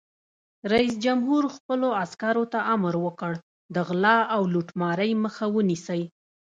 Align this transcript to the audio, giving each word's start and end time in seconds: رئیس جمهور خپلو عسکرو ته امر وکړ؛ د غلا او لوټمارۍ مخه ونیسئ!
رئیس 0.71 0.93
جمهور 1.05 1.43
خپلو 1.55 1.87
عسکرو 2.01 2.43
ته 2.53 2.59
امر 2.73 2.93
وکړ؛ 3.05 3.33
د 3.75 3.77
غلا 3.87 4.17
او 4.35 4.41
لوټمارۍ 4.53 5.11
مخه 5.23 5.45
ونیسئ! 5.55 6.01